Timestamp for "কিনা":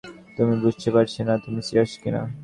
2.01-2.21